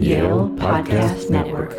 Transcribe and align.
Yale 0.00 0.50
Podcast 0.56 1.30
Network. 1.30 1.72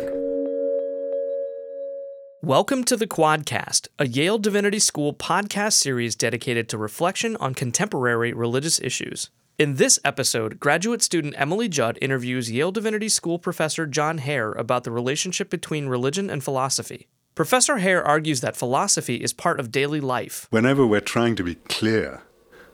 Welcome 2.42 2.82
to 2.84 2.96
the 2.96 3.06
Quadcast, 3.06 3.86
a 3.98 4.08
Yale 4.08 4.38
Divinity 4.38 4.80
School 4.80 5.14
podcast 5.14 5.74
series 5.74 6.16
dedicated 6.16 6.68
to 6.68 6.78
reflection 6.78 7.36
on 7.36 7.54
contemporary 7.54 8.32
religious 8.32 8.80
issues. 8.80 9.30
In 9.56 9.76
this 9.76 10.00
episode, 10.04 10.58
graduate 10.58 11.00
student 11.00 11.34
Emily 11.38 11.68
Judd 11.68 11.96
interviews 12.02 12.50
Yale 12.50 12.72
Divinity 12.72 13.08
School 13.08 13.38
professor 13.38 13.86
John 13.86 14.18
Hare 14.18 14.50
about 14.50 14.82
the 14.82 14.90
relationship 14.90 15.48
between 15.48 15.86
religion 15.86 16.28
and 16.28 16.42
philosophy. 16.42 17.06
Professor 17.36 17.78
Hare 17.78 18.04
argues 18.04 18.40
that 18.40 18.56
philosophy 18.56 19.16
is 19.16 19.32
part 19.32 19.60
of 19.60 19.70
daily 19.70 20.00
life. 20.00 20.48
Whenever 20.50 20.84
we're 20.84 21.00
trying 21.00 21.36
to 21.36 21.44
be 21.44 21.54
clear 21.54 22.22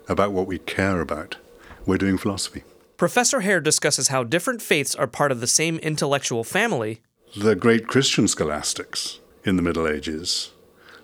about 0.08 0.32
what 0.32 0.46
we 0.46 0.58
care 0.58 1.02
about, 1.02 1.36
we're 1.84 1.98
doing 1.98 2.16
philosophy. 2.16 2.64
Professor 2.96 3.40
Hare 3.40 3.61
discusses 3.61 4.08
how 4.08 4.22
different 4.22 4.62
faiths 4.62 4.94
are 4.94 5.08
part 5.08 5.32
of 5.32 5.40
the 5.40 5.48
same 5.48 5.79
intellectual 5.79 6.44
family. 6.44 7.00
The 7.36 7.57
great 7.57 7.89
Christian 7.89 8.29
scholastics 8.29 9.18
in 9.44 9.57
the 9.57 9.62
Middle 9.62 9.89
Ages 9.89 10.52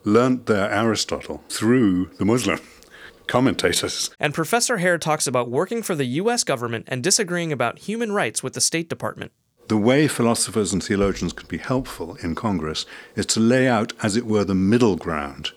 learnt 0.04 0.46
their 0.46 0.70
Aristotle 0.70 1.42
through 1.48 2.06
the 2.18 2.24
Muslim 2.24 2.60
commentators. 3.26 4.10
And 4.20 4.32
Professor 4.32 4.78
Hare 4.78 4.98
talks 4.98 5.26
about 5.26 5.50
working 5.50 5.82
for 5.82 5.96
the 5.96 6.04
U.S. 6.04 6.44
government 6.44 6.84
and 6.86 7.02
disagreeing 7.02 7.50
about 7.50 7.80
human 7.80 8.12
rights 8.12 8.40
with 8.40 8.52
the 8.52 8.60
State 8.60 8.88
Department. 8.88 9.32
The 9.66 9.76
way 9.76 10.06
philosophers 10.06 10.72
and 10.72 10.82
theologians 10.82 11.32
can 11.32 11.48
be 11.48 11.58
helpful 11.58 12.16
in 12.22 12.36
Congress 12.36 12.86
is 13.16 13.26
to 13.26 13.40
lay 13.40 13.66
out, 13.66 13.92
as 14.00 14.16
it 14.16 14.26
were, 14.26 14.44
the 14.44 14.54
middle 14.54 14.96
ground 14.96 15.50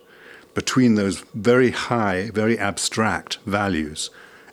between 0.56 0.96
those 0.96 1.20
very 1.34 1.72
high, 1.72 2.30
very 2.32 2.58
abstract 2.58 3.38
values 3.46 4.10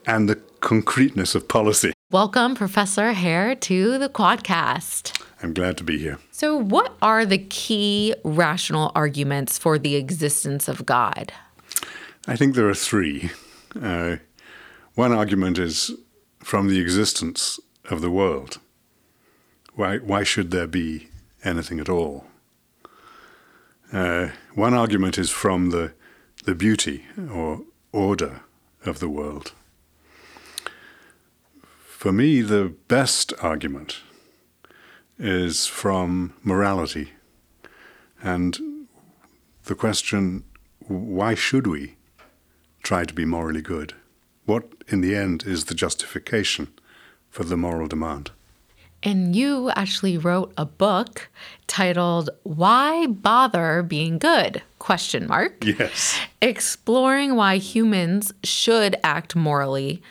and 0.07 0.29
the 0.29 0.41
concreteness 0.61 1.35
of 1.35 1.49
policy. 1.49 1.93
Welcome, 2.11 2.55
Professor 2.55 3.13
Hare, 3.13 3.55
to 3.55 3.99
the 3.99 4.09
Quadcast. 4.09 5.21
I'm 5.43 5.55
glad 5.55 5.77
to 5.79 5.85
be 5.85 5.99
here. 5.99 6.19
So, 6.33 6.57
what 6.57 6.97
are 7.01 7.25
the 7.25 7.39
key 7.39 8.15
rational 8.25 8.93
arguments 8.95 9.59
for 9.59 9.79
the 9.79 9.97
existence 9.97 10.69
of 10.69 10.85
God? 10.85 11.33
I 12.27 12.37
think 12.37 12.55
there 12.55 12.69
are 12.69 12.75
three. 12.75 13.31
Uh, 13.81 14.17
one 14.95 15.13
argument 15.13 15.59
is 15.59 15.93
from 16.41 16.69
the 16.69 16.81
existence 16.81 17.61
of 17.89 18.01
the 18.01 18.11
world. 18.11 18.59
Why, 19.75 19.99
why 19.99 20.25
should 20.25 20.51
there 20.51 20.67
be 20.67 21.09
anything 21.45 21.81
at 21.81 21.89
all? 21.89 22.27
Uh, 23.93 24.29
one 24.55 24.75
argument 24.75 25.17
is 25.17 25.31
from 25.31 25.71
the, 25.71 25.93
the 26.45 26.55
beauty 26.55 27.05
or 27.33 27.63
order 27.93 28.41
of 28.85 28.99
the 28.99 29.09
world. 29.09 29.53
For 32.01 32.13
me, 32.13 32.41
the 32.41 32.73
best 32.89 33.35
argument 33.43 33.99
is 35.19 35.67
from 35.67 36.33
morality 36.43 37.13
and 38.23 38.87
the 39.65 39.75
question 39.75 40.45
why 40.89 41.35
should 41.35 41.67
we 41.67 41.97
try 42.83 43.05
to 43.05 43.13
be 43.13 43.27
morally 43.27 43.61
good? 43.61 43.93
What, 44.47 44.73
in 44.89 45.03
the 45.03 45.15
end, 45.15 45.43
is 45.43 45.67
the 45.67 45.75
justification 45.75 46.69
for 47.29 47.45
the 47.45 47.59
moral 47.59 47.87
demand? 47.87 48.31
And 49.03 49.37
you 49.37 49.69
actually 49.77 50.17
wrote 50.17 50.55
a 50.57 50.65
book 50.65 51.29
titled 51.67 52.31
Why 52.45 53.09
Bother 53.09 53.83
Being 53.83 54.17
Good? 54.17 54.63
question 54.79 55.27
mark. 55.27 55.63
Yes. 55.63 56.19
Exploring 56.41 57.37
why 57.37 57.59
humans 57.59 58.33
should 58.43 58.97
act 59.05 59.37
morally. 59.37 60.03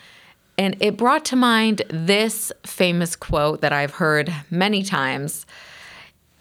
And 0.60 0.76
it 0.82 0.98
brought 0.98 1.24
to 1.26 1.38
mind 1.38 1.84
this 1.90 2.52
famous 2.66 3.16
quote 3.16 3.62
that 3.62 3.72
I've 3.72 3.94
heard 3.94 4.36
many 4.52 4.84
times. 4.84 5.46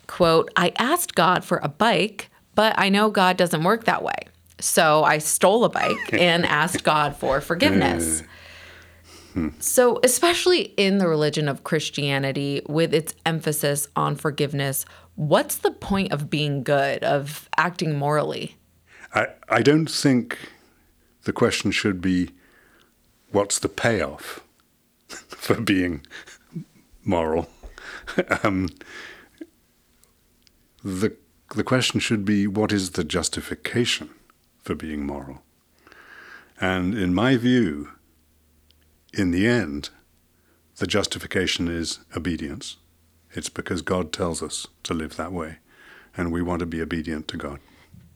Quote, 0.09 0.51
I 0.57 0.73
asked 0.77 1.15
God 1.15 1.45
for 1.45 1.59
a 1.63 1.69
bike, 1.69 2.29
but 2.57 2.77
I 2.77 2.89
know 2.89 3.11
God 3.11 3.37
doesn't 3.37 3.63
work 3.63 3.85
that 3.85 4.03
way. 4.03 4.19
So 4.59 5.05
I 5.05 5.19
stole 5.19 5.65
a 5.65 5.69
bike 5.69 6.13
and 6.13 6.45
asked 6.47 6.83
God 6.83 7.15
for 7.15 7.41
forgiveness. 7.41 8.25
Hmm. 9.35 9.51
So, 9.61 10.01
especially 10.03 10.63
in 10.77 10.99
the 10.99 11.07
religion 11.07 11.49
of 11.49 11.63
Christianity, 11.63 12.63
with 12.69 12.93
its 12.93 13.15
emphasis 13.25 13.87
on 13.95 14.17
forgiveness, 14.17 14.85
what's 15.15 15.59
the 15.59 15.71
point 15.71 16.11
of 16.11 16.29
being 16.29 16.65
good, 16.65 17.05
of 17.05 17.49
acting 17.57 17.97
morally? 17.97 18.57
I, 19.15 19.29
I 19.49 19.63
don't 19.63 19.89
think 19.89 20.37
the 21.23 21.33
question 21.33 21.71
should 21.71 22.01
be 22.01 22.31
what's 23.31 23.59
the 23.59 23.69
payoff 23.69 24.41
for 25.09 25.61
being 25.61 26.03
moral? 27.05 27.49
um, 28.43 28.69
the, 30.83 31.15
the 31.55 31.65
question 31.65 32.01
should 32.01 32.25
be 32.25 32.47
what 32.47 32.73
is 32.73 32.91
the 32.91 33.05
justification 33.05 34.11
for 34.63 34.75
being 34.75 35.07
moral? 35.07 35.43
And 36.61 36.95
in 36.95 37.15
my 37.15 37.37
view, 37.37 37.91
in 39.13 39.31
the 39.31 39.47
end, 39.47 39.91
the 40.79 40.87
justification 40.87 41.69
is 41.69 42.01
obedience. 42.17 42.77
It's 43.33 43.49
because 43.49 43.83
God 43.83 44.13
tells 44.13 44.43
us 44.43 44.67
to 44.85 44.95
live 44.95 45.17
that 45.17 45.33
way, 45.33 45.59
and 46.17 46.33
we 46.33 46.43
want 46.43 46.61
to 46.61 46.67
be 46.67 46.81
obedient 46.81 47.29
to 47.29 47.37
God. 47.37 47.61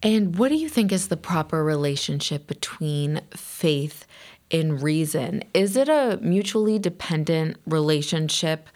And 0.03 0.37
what 0.37 0.49
do 0.49 0.57
you 0.57 0.69
think 0.69 0.91
is 0.91 1.09
the 1.09 1.17
proper 1.17 1.63
relationship 1.63 2.49
between 2.49 3.21
faith 3.37 4.05
and 4.53 4.83
reason? 4.83 5.43
Is 5.55 5.77
it 5.77 5.89
a 5.89 6.19
mutually 6.23 6.79
dependent 6.79 7.57
relationship, 7.67 8.69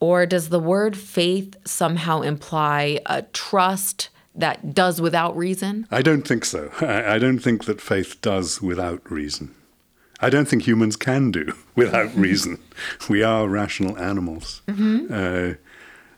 or 0.00 0.26
does 0.26 0.48
the 0.48 0.60
word 0.60 0.96
faith 0.96 1.56
somehow 1.64 2.22
imply 2.22 3.00
a 3.06 3.22
trust 3.22 4.10
that 4.34 4.74
does 4.74 5.00
without 5.00 5.36
reason? 5.36 5.86
I 5.90 6.02
don't 6.02 6.26
think 6.26 6.44
so. 6.44 6.70
I, 6.80 7.18
don't 7.18 7.38
think 7.38 7.64
that 7.64 7.80
faith 7.80 8.20
does 8.20 8.62
without 8.62 9.10
reason. 9.10 9.54
I 10.20 10.30
don't 10.30 10.46
think 10.46 10.66
humans 10.66 10.96
can 10.96 11.30
do 11.30 11.54
without 11.74 12.14
reason. 12.16 12.58
we 13.08 13.22
are 13.22 13.48
rational 13.48 13.98
animals. 13.98 14.62
Uh, 14.68 15.54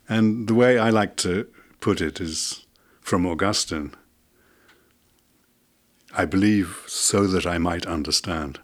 and 0.09 0.49
the 0.49 0.55
way 0.55 0.79
I 0.79 0.91
like 0.91 1.17
to 1.17 1.47
put 1.81 2.01
it 2.01 2.21
is 2.21 2.67
from 3.01 3.27
Augustine 3.27 3.95
I 6.13 6.25
believe 6.25 6.83
so 6.87 7.27
that 7.29 7.47
I 7.47 7.59
might 7.59 7.87
understand. 7.87 8.59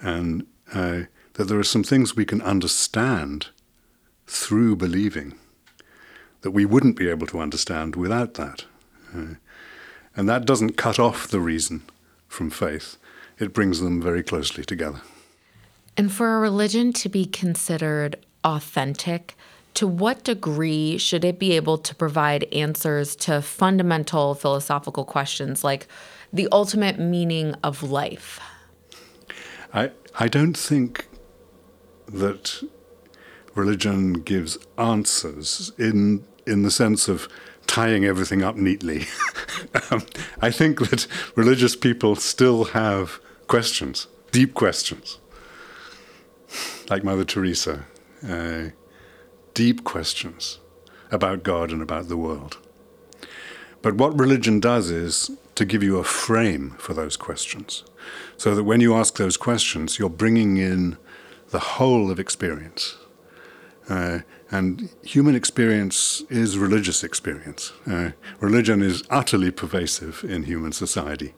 And 0.00 0.46
uh, 0.72 1.02
that 1.34 1.44
there 1.44 1.58
are 1.58 1.64
some 1.64 1.84
things 1.84 2.16
we 2.16 2.24
can 2.24 2.42
understand 2.42 3.48
through 4.26 4.76
believing 4.76 5.34
that 6.42 6.50
we 6.50 6.64
wouldn't 6.64 6.96
be 6.96 7.08
able 7.08 7.26
to 7.28 7.40
understand 7.40 7.96
without 7.96 8.34
that. 8.34 8.64
Uh, 9.14 9.34
and 10.14 10.28
that 10.28 10.44
doesn't 10.44 10.76
cut 10.76 10.98
off 10.98 11.28
the 11.28 11.40
reason 11.40 11.82
from 12.28 12.50
faith, 12.50 12.96
it 13.38 13.52
brings 13.52 13.80
them 13.80 14.00
very 14.00 14.22
closely 14.22 14.64
together. 14.64 15.00
And 15.96 16.12
for 16.12 16.36
a 16.36 16.40
religion 16.40 16.92
to 16.94 17.08
be 17.08 17.24
considered 17.24 18.16
authentic, 18.44 19.36
to 19.74 19.86
what 19.86 20.24
degree 20.24 20.96
should 20.96 21.24
it 21.24 21.38
be 21.38 21.52
able 21.52 21.78
to 21.78 21.94
provide 21.94 22.44
answers 22.52 23.14
to 23.16 23.42
fundamental 23.42 24.34
philosophical 24.34 25.04
questions 25.04 25.62
like 25.62 25.86
the 26.32 26.48
ultimate 26.50 26.98
meaning 26.98 27.54
of 27.62 27.82
life? 27.82 28.40
I, 29.76 29.90
I 30.18 30.28
don't 30.28 30.56
think 30.56 31.06
that 32.08 32.66
religion 33.54 34.14
gives 34.14 34.56
answers 34.78 35.70
in, 35.76 36.24
in 36.46 36.62
the 36.62 36.70
sense 36.70 37.08
of 37.08 37.28
tying 37.66 38.06
everything 38.06 38.42
up 38.42 38.56
neatly. 38.56 39.04
um, 39.90 40.06
I 40.40 40.50
think 40.50 40.88
that 40.88 41.06
religious 41.34 41.76
people 41.76 42.16
still 42.16 42.64
have 42.64 43.20
questions, 43.48 44.06
deep 44.32 44.54
questions, 44.54 45.18
like 46.88 47.04
Mother 47.04 47.24
Teresa, 47.24 47.84
uh, 48.26 48.70
deep 49.52 49.84
questions 49.84 50.58
about 51.10 51.42
God 51.42 51.70
and 51.70 51.82
about 51.82 52.08
the 52.08 52.16
world. 52.16 52.56
But 53.82 53.96
what 53.96 54.18
religion 54.18 54.58
does 54.58 54.90
is 54.90 55.30
to 55.54 55.66
give 55.66 55.82
you 55.82 55.98
a 55.98 56.04
frame 56.04 56.76
for 56.78 56.94
those 56.94 57.18
questions, 57.18 57.84
so 58.36 58.54
that 58.54 58.64
when 58.64 58.80
you 58.80 58.94
ask 58.94 59.16
those 59.16 59.36
questions, 59.36 59.98
you're 59.98 60.08
bringing 60.10 60.56
in 60.56 60.96
the 61.50 61.58
whole 61.58 62.10
of 62.10 62.18
experience. 62.18 62.96
Uh, 63.88 64.20
and 64.50 64.90
human 65.02 65.34
experience 65.34 66.22
is 66.28 66.58
religious 66.58 67.02
experience. 67.02 67.72
Uh, 67.86 68.10
religion 68.40 68.82
is 68.82 69.02
utterly 69.10 69.50
pervasive 69.50 70.24
in 70.28 70.44
human 70.44 70.72
society. 70.72 71.34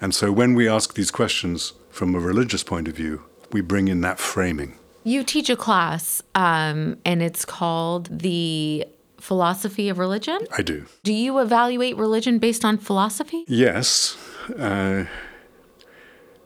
And 0.00 0.14
so 0.14 0.32
when 0.32 0.54
we 0.54 0.68
ask 0.68 0.94
these 0.94 1.10
questions 1.10 1.72
from 1.90 2.14
a 2.14 2.20
religious 2.20 2.62
point 2.62 2.88
of 2.88 2.96
view, 2.96 3.24
we 3.52 3.60
bring 3.60 3.88
in 3.88 4.00
that 4.00 4.18
framing. 4.18 4.76
You 5.02 5.24
teach 5.24 5.50
a 5.50 5.56
class, 5.56 6.22
um, 6.34 6.98
and 7.04 7.22
it's 7.22 7.44
called 7.44 8.08
the 8.10 8.86
philosophy 9.18 9.88
of 9.88 9.98
religion. 9.98 10.38
I 10.56 10.62
do. 10.62 10.86
Do 11.02 11.12
you 11.12 11.38
evaluate 11.38 11.96
religion 11.96 12.38
based 12.38 12.64
on 12.64 12.78
philosophy? 12.78 13.44
Yes. 13.46 14.16
Uh, 14.58 15.04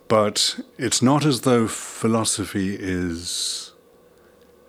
but 0.08 0.60
it's 0.78 1.02
not 1.02 1.24
as 1.24 1.42
though 1.42 1.66
philosophy 1.66 2.76
is 2.78 3.72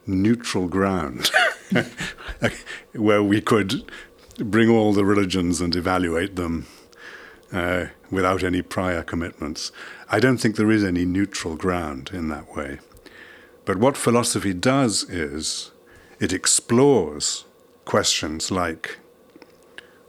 neutral 0.07 0.67
ground 0.67 1.31
where 2.93 3.23
we 3.23 3.41
could 3.41 3.89
bring 4.37 4.69
all 4.69 4.93
the 4.93 5.05
religions 5.05 5.61
and 5.61 5.75
evaluate 5.75 6.35
them 6.35 6.67
uh, 7.51 7.87
without 8.11 8.43
any 8.43 8.61
prior 8.61 9.01
commitments. 9.01 9.71
I 10.09 10.19
don't 10.19 10.37
think 10.37 10.55
there 10.55 10.71
is 10.71 10.83
any 10.83 11.05
neutral 11.05 11.55
ground 11.55 12.11
in 12.13 12.29
that 12.29 12.55
way. 12.55 12.79
But 13.65 13.77
what 13.77 13.97
philosophy 13.97 14.53
does 14.53 15.03
is 15.09 15.71
it 16.19 16.31
explores 16.31 17.45
questions 17.83 18.51
like 18.51 18.99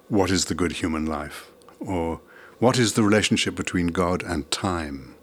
what 0.08 0.30
is 0.30 0.44
the 0.44 0.54
good 0.54 0.72
human 0.72 1.06
life? 1.06 1.50
Or 1.80 2.20
what 2.58 2.78
is 2.78 2.92
the 2.92 3.02
relationship 3.02 3.54
between 3.54 3.88
God 3.88 4.22
and 4.22 4.50
time? 4.50 5.15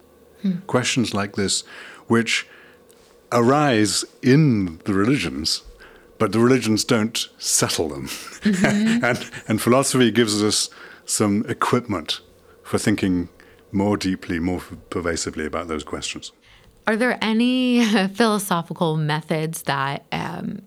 Hmm. 0.43 0.57
Questions 0.67 1.13
like 1.13 1.35
this, 1.35 1.63
which 2.07 2.47
arise 3.31 4.05
in 4.21 4.79
the 4.85 4.93
religions, 4.93 5.63
but 6.19 6.31
the 6.31 6.39
religions 6.39 6.83
don't 6.83 7.27
settle 7.39 7.89
them. 7.89 8.07
Mm-hmm. 8.07 9.03
and, 9.05 9.31
and 9.47 9.61
philosophy 9.61 10.11
gives 10.11 10.43
us 10.43 10.69
some 11.05 11.43
equipment 11.49 12.21
for 12.61 12.77
thinking 12.77 13.29
more 13.71 13.97
deeply, 13.97 14.39
more 14.39 14.61
pervasively 14.89 15.45
about 15.45 15.67
those 15.67 15.83
questions. 15.83 16.31
Are 16.85 16.95
there 16.95 17.17
any 17.21 17.83
philosophical 18.09 18.97
methods 18.97 19.63
that 19.63 20.05
um, 20.11 20.61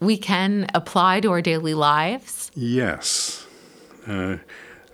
we 0.00 0.16
can 0.16 0.66
apply 0.74 1.20
to 1.20 1.30
our 1.30 1.42
daily 1.42 1.74
lives? 1.74 2.50
Yes. 2.54 3.46
Uh, 4.06 4.38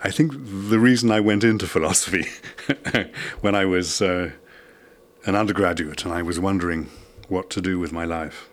I 0.04 0.10
think 0.10 0.32
the 0.34 0.78
reason 0.78 1.10
I 1.10 1.20
went 1.20 1.44
into 1.44 1.66
philosophy 1.66 2.26
when 3.40 3.54
I 3.54 3.64
was 3.64 4.02
uh, 4.02 4.32
an 5.24 5.34
undergraduate 5.34 6.04
and 6.04 6.12
I 6.12 6.20
was 6.20 6.38
wondering 6.38 6.90
what 7.28 7.48
to 7.50 7.62
do 7.62 7.78
with 7.78 7.90
my 7.90 8.04
life. 8.04 8.50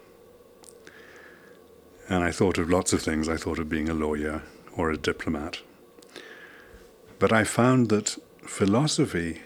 And 2.07 2.23
I 2.23 2.31
thought 2.31 2.57
of 2.57 2.69
lots 2.69 2.93
of 2.93 3.01
things. 3.01 3.27
I 3.27 3.35
thought 3.35 3.59
of 3.59 3.67
being 3.67 3.89
a 3.89 3.93
lawyer 3.93 4.43
or 4.77 4.91
a 4.91 4.97
diplomat. 4.97 5.59
But 7.19 7.33
I 7.33 7.43
found 7.43 7.89
that 7.89 8.17
philosophy 8.43 9.41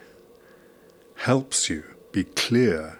helps 1.15 1.71
you 1.71 1.83
be 2.11 2.23
clear 2.23 2.99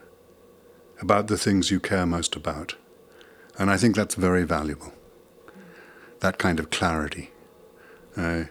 about 1.00 1.28
the 1.28 1.38
things 1.38 1.70
you 1.70 1.80
care 1.80 2.08
most 2.08 2.36
about. 2.36 2.74
And 3.60 3.70
I 3.70 3.78
think 3.78 3.96
that's 3.96 4.16
very 4.16 4.46
valuable, 4.46 4.94
that 6.22 6.40
kind 6.40 6.60
of 6.60 6.72
clarity. 6.72 7.30
Uh, 8.18 8.46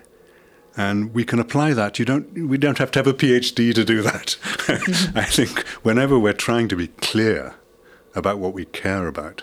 and 0.76 1.14
we 1.14 1.24
can 1.24 1.38
apply 1.38 1.72
that. 1.74 1.98
You 1.98 2.04
don't, 2.04 2.48
we 2.48 2.58
don't 2.58 2.78
have 2.78 2.90
to 2.92 2.98
have 2.98 3.06
a 3.06 3.14
PhD 3.14 3.74
to 3.74 3.84
do 3.84 4.02
that. 4.02 4.36
I 5.14 5.24
think 5.24 5.66
whenever 5.82 6.18
we're 6.18 6.32
trying 6.32 6.68
to 6.68 6.76
be 6.76 6.88
clear 6.88 7.54
about 8.14 8.38
what 8.38 8.52
we 8.52 8.64
care 8.66 9.06
about, 9.06 9.42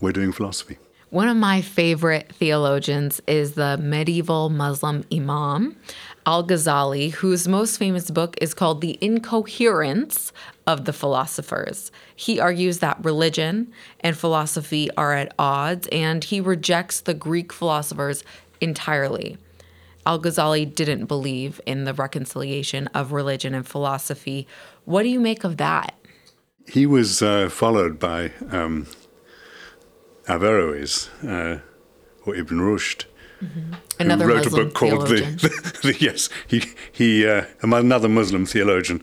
we're 0.00 0.12
doing 0.12 0.32
philosophy. 0.32 0.78
One 1.10 1.28
of 1.28 1.36
my 1.36 1.60
favorite 1.60 2.32
theologians 2.32 3.20
is 3.26 3.52
the 3.52 3.76
medieval 3.76 4.48
Muslim 4.48 5.04
Imam 5.12 5.76
Al 6.24 6.42
Ghazali, 6.42 7.12
whose 7.12 7.48
most 7.48 7.78
famous 7.78 8.10
book 8.10 8.36
is 8.40 8.54
called 8.54 8.80
The 8.80 8.96
Incoherence 9.00 10.32
of 10.66 10.84
the 10.84 10.92
Philosophers. 10.92 11.90
He 12.14 12.38
argues 12.40 12.78
that 12.78 13.04
religion 13.04 13.72
and 14.00 14.16
philosophy 14.16 14.88
are 14.96 15.12
at 15.12 15.34
odds, 15.38 15.88
and 15.90 16.22
he 16.22 16.40
rejects 16.40 17.00
the 17.00 17.14
Greek 17.14 17.52
philosophers 17.52 18.24
entirely. 18.60 19.36
Al 20.04 20.20
Ghazali 20.20 20.72
didn't 20.74 21.06
believe 21.06 21.60
in 21.66 21.84
the 21.84 21.94
reconciliation 21.94 22.88
of 22.88 23.12
religion 23.12 23.54
and 23.54 23.66
philosophy. 23.66 24.46
What 24.84 25.02
do 25.02 25.08
you 25.08 25.20
make 25.20 25.44
of 25.44 25.56
that? 25.58 25.94
He 26.66 26.86
was 26.86 27.22
uh, 27.22 27.48
followed 27.48 27.98
by 27.98 28.32
um, 28.50 28.86
Averroes 30.28 31.08
uh, 31.24 31.60
or 32.24 32.34
Ibn 32.34 32.58
Rushd. 32.58 33.04
Mm-hmm. 33.42 33.72
Another 33.98 34.26
wrote 34.26 34.44
Muslim 34.44 34.60
a 34.60 34.64
book 34.64 34.74
called 34.74 35.08
the, 35.08 35.20
the, 35.22 35.48
the, 35.82 35.96
yes 35.98 36.28
he 36.46 36.62
he 36.92 37.26
uh, 37.26 37.44
another 37.60 38.08
Muslim 38.08 38.46
theologian 38.46 39.02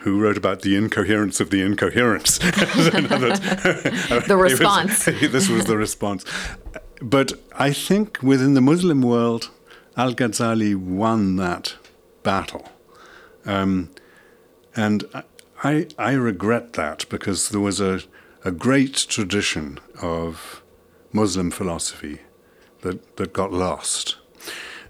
who 0.00 0.20
wrote 0.20 0.36
about 0.36 0.62
the 0.62 0.76
incoherence 0.76 1.40
of 1.40 1.50
the 1.50 1.62
incoherence. 1.62 2.38
the 2.38 4.36
response. 4.38 5.06
Was, 5.06 5.32
this 5.32 5.48
was 5.48 5.64
the 5.64 5.78
response. 5.78 6.24
But 7.00 7.32
I 7.58 7.72
think 7.72 8.18
within 8.22 8.54
the 8.54 8.60
Muslim 8.60 9.02
world, 9.02 9.50
Al 9.98 10.14
Ghazali 10.14 10.76
won 10.76 11.34
that 11.36 11.74
battle. 12.22 12.68
Um, 13.44 13.90
and 14.76 15.04
I, 15.64 15.88
I 15.98 16.12
regret 16.12 16.74
that 16.74 17.04
because 17.08 17.48
there 17.48 17.60
was 17.60 17.80
a, 17.80 18.02
a 18.44 18.52
great 18.52 18.94
tradition 18.94 19.80
of 20.00 20.62
Muslim 21.12 21.50
philosophy 21.50 22.20
that, 22.82 23.16
that 23.16 23.32
got 23.32 23.52
lost. 23.52 24.16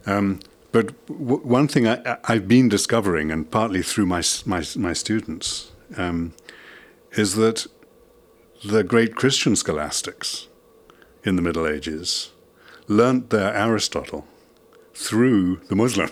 Um, 0.05 0.41
but 0.73 0.89
w- 1.07 1.41
one 1.41 1.69
thing 1.69 1.89
I, 1.89 2.19
have 2.25 2.47
been 2.47 2.69
discovering, 2.69 3.31
and 3.31 3.51
partly 3.51 3.83
through 3.83 4.05
my, 4.05 4.23
my, 4.45 4.63
my 4.77 4.93
students, 4.93 5.73
um, 5.97 6.35
is 7.13 7.35
that 7.37 7.67
the 8.63 8.85
great 8.85 9.15
Christian 9.15 9.57
scholastics 9.57 10.49
in 11.25 11.37
the 11.37 11.43
Middle 11.43 11.67
Ages 11.67 12.31
learnt 12.89 13.31
their 13.31 13.55
Aristotle 13.55 14.27
through 14.99 15.57
the 15.69 15.77
Muslim 15.77 16.11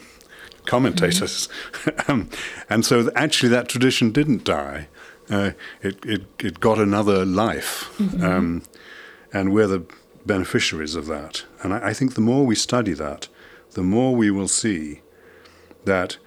commentators. 0.65 1.49
Mm-hmm. 1.73 2.11
um, 2.11 2.31
and 2.69 2.85
so 2.85 3.11
actually 3.15 3.49
that 3.51 3.69
tradition 3.69 4.11
didn't 4.11 4.45
die. 4.45 4.89
Uh, 5.29 5.53
it, 5.83 6.05
it, 6.05 6.23
it 6.39 6.61
got 6.61 6.79
another 6.79 7.25
life. 7.25 7.91
Mm-hmm. 7.99 8.25
Um, 8.25 8.63
and 9.33 9.53
we're 9.53 9.67
the 9.67 9.85
beneficiaries 10.25 10.95
of 10.95 11.07
that. 11.07 11.45
And 11.63 11.75
I, 11.75 11.89
I 11.89 11.93
think 11.93 12.15
the 12.15 12.21
more 12.21 12.47
we 12.47 12.55
study 12.55 12.93
that, 12.93 13.29
the 13.73 13.83
more 13.83 14.15
we 14.15 14.31
will 14.31 14.49
see 14.49 15.01
that 15.85 16.19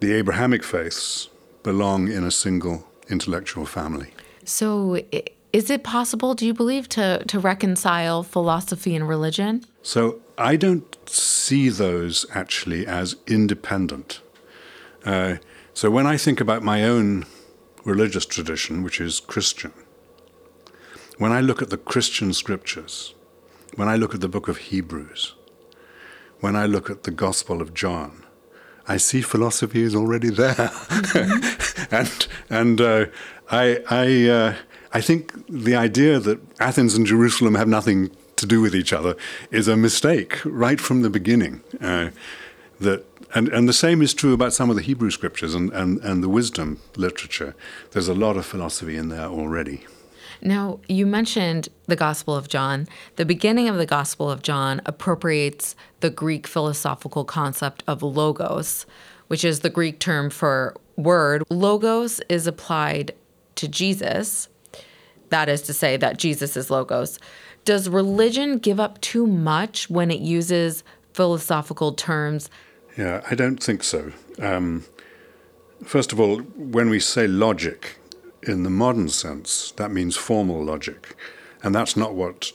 the 0.00 0.12
Abrahamic 0.12 0.62
faiths 0.62 1.28
belong 1.62 2.10
in 2.10 2.24
a 2.24 2.30
single 2.30 2.86
intellectual 3.08 3.64
family. 3.66 4.12
So, 4.44 5.00
is 5.52 5.70
it 5.70 5.84
possible, 5.84 6.34
do 6.34 6.44
you 6.46 6.54
believe, 6.54 6.88
to, 6.90 7.22
to 7.24 7.38
reconcile 7.38 8.22
philosophy 8.22 8.96
and 8.96 9.08
religion? 9.08 9.64
So, 9.82 10.20
I 10.36 10.56
don't 10.56 10.91
see 11.06 11.68
those 11.68 12.26
actually 12.32 12.86
as 12.86 13.16
independent. 13.26 14.20
Uh, 15.04 15.36
so, 15.74 15.90
when 15.90 16.06
I 16.06 16.16
think 16.16 16.40
about 16.40 16.62
my 16.62 16.84
own 16.84 17.26
religious 17.84 18.26
tradition, 18.26 18.82
which 18.82 19.00
is 19.00 19.20
Christian, 19.20 19.72
when 21.18 21.32
I 21.32 21.40
look 21.40 21.62
at 21.62 21.70
the 21.70 21.76
Christian 21.78 22.32
scriptures, 22.32 23.14
when 23.76 23.88
I 23.88 23.96
look 23.96 24.14
at 24.14 24.20
the 24.20 24.28
book 24.28 24.48
of 24.48 24.58
Hebrews, 24.58 25.34
when 26.40 26.56
I 26.56 26.66
look 26.66 26.90
at 26.90 27.04
the 27.04 27.10
Gospel 27.10 27.60
of 27.62 27.74
John, 27.74 28.24
I 28.86 28.96
see 28.96 29.22
philosophy 29.22 29.82
is 29.82 29.94
already 29.94 30.30
there, 30.30 30.54
mm-hmm. 30.54 31.94
and 31.94 32.26
and 32.50 32.80
uh, 32.80 33.06
I 33.50 33.82
I 33.88 34.28
uh, 34.28 34.54
I 34.92 35.00
think 35.00 35.32
the 35.48 35.76
idea 35.76 36.18
that 36.18 36.40
Athens 36.60 36.94
and 36.94 37.06
Jerusalem 37.06 37.54
have 37.54 37.68
nothing 37.68 38.10
to 38.42 38.46
do 38.46 38.60
with 38.60 38.74
each 38.74 38.92
other 38.92 39.16
is 39.50 39.68
a 39.68 39.76
mistake 39.76 40.40
right 40.44 40.80
from 40.80 41.02
the 41.02 41.10
beginning. 41.10 41.62
Uh, 41.80 42.10
that 42.80 43.04
and, 43.34 43.48
and 43.48 43.68
the 43.68 43.72
same 43.72 44.02
is 44.02 44.12
true 44.12 44.34
about 44.34 44.52
some 44.52 44.68
of 44.68 44.76
the 44.76 44.82
Hebrew 44.82 45.10
scriptures 45.10 45.54
and, 45.54 45.72
and, 45.72 45.98
and 46.00 46.22
the 46.22 46.28
wisdom 46.28 46.80
literature. 46.96 47.54
There's 47.92 48.08
a 48.08 48.14
lot 48.14 48.36
of 48.36 48.44
philosophy 48.44 48.96
in 48.96 49.08
there 49.08 49.26
already. 49.26 49.86
Now, 50.42 50.80
you 50.88 51.06
mentioned 51.06 51.68
the 51.86 51.96
Gospel 51.96 52.36
of 52.36 52.48
John. 52.48 52.88
The 53.16 53.24
beginning 53.24 53.68
of 53.68 53.76
the 53.76 53.86
Gospel 53.86 54.30
of 54.30 54.42
John 54.42 54.82
appropriates 54.84 55.76
the 56.00 56.10
Greek 56.10 56.46
philosophical 56.46 57.24
concept 57.24 57.84
of 57.86 58.02
logos, 58.02 58.84
which 59.28 59.44
is 59.44 59.60
the 59.60 59.70
Greek 59.70 59.98
term 59.98 60.28
for 60.28 60.74
word. 60.96 61.44
Logos 61.48 62.20
is 62.28 62.46
applied 62.46 63.14
to 63.54 63.68
Jesus. 63.68 64.48
That 65.30 65.48
is 65.48 65.62
to 65.62 65.72
say, 65.72 65.96
that 65.96 66.18
Jesus 66.18 66.56
is 66.56 66.70
logos. 66.70 67.18
Does 67.64 67.88
religion 67.88 68.58
give 68.58 68.80
up 68.80 69.00
too 69.00 69.26
much 69.26 69.88
when 69.88 70.10
it 70.10 70.20
uses 70.20 70.82
philosophical 71.12 71.92
terms? 71.92 72.50
Yeah, 72.96 73.22
I 73.30 73.34
don't 73.34 73.62
think 73.62 73.84
so. 73.84 74.12
Um, 74.40 74.84
first 75.84 76.12
of 76.12 76.20
all, 76.20 76.38
when 76.38 76.90
we 76.90 76.98
say 77.00 77.26
logic, 77.26 77.98
in 78.42 78.64
the 78.64 78.70
modern 78.70 79.08
sense, 79.08 79.72
that 79.76 79.90
means 79.90 80.16
formal 80.16 80.64
logic. 80.64 81.16
And 81.62 81.74
that's 81.74 81.96
not 81.96 82.14
what 82.14 82.52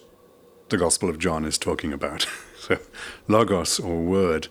the 0.70 0.78
Gospel 0.78 1.10
of 1.10 1.18
John 1.18 1.46
is 1.46 1.58
talking 1.58 1.94
about. 1.94 2.28
so, 2.60 2.78
logos 3.28 3.80
or 3.80 4.02
word, 4.02 4.50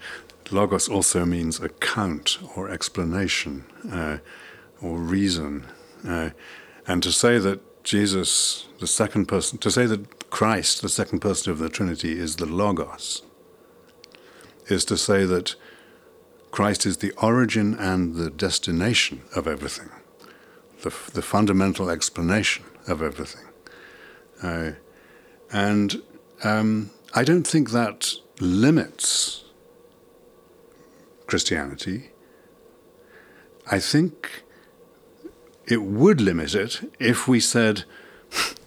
logos 0.50 0.88
also 0.88 1.24
means 1.26 1.60
account 1.60 2.38
or 2.56 2.70
explanation 2.70 3.64
uh, 3.92 4.18
or 4.80 4.98
reason. 4.98 5.66
Uh, 6.06 6.30
and 6.86 7.02
to 7.02 7.12
say 7.12 7.38
that 7.38 7.84
Jesus, 7.84 8.66
the 8.80 8.86
second 8.86 9.26
person, 9.26 9.58
to 9.58 9.70
say 9.70 9.86
that 9.86 10.25
Christ, 10.36 10.82
the 10.82 10.90
second 10.90 11.20
person 11.20 11.50
of 11.50 11.58
the 11.58 11.70
Trinity, 11.70 12.18
is 12.18 12.36
the 12.36 12.44
logos, 12.44 13.22
is 14.66 14.84
to 14.84 14.98
say 14.98 15.24
that 15.24 15.54
Christ 16.50 16.84
is 16.84 16.98
the 16.98 17.12
origin 17.12 17.74
and 17.74 18.16
the 18.16 18.28
destination 18.28 19.22
of 19.34 19.48
everything 19.48 19.88
the, 20.82 20.90
the 21.14 21.22
fundamental 21.22 21.88
explanation 21.88 22.66
of 22.86 23.00
everything. 23.00 23.46
Uh, 24.42 24.72
and 25.50 26.02
um, 26.44 26.90
I 27.14 27.24
don't 27.24 27.46
think 27.46 27.70
that 27.70 28.12
limits 28.38 29.44
Christianity. 31.26 32.10
I 33.70 33.80
think 33.80 34.44
it 35.66 35.82
would 35.82 36.20
limit 36.20 36.54
it 36.54 36.92
if 37.00 37.26
we 37.26 37.40
said, 37.40 37.84